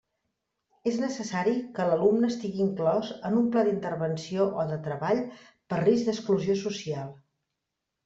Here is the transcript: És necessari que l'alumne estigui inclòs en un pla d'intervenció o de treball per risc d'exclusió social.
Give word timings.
És 0.91 0.95
necessari 1.01 1.53
que 1.75 1.85
l'alumne 1.89 2.31
estigui 2.35 2.65
inclòs 2.69 3.13
en 3.31 3.37
un 3.43 3.53
pla 3.57 3.67
d'intervenció 3.69 4.51
o 4.65 4.69
de 4.75 4.83
treball 4.91 5.25
per 5.75 5.83
risc 5.87 6.13
d'exclusió 6.13 6.61
social. 6.69 7.19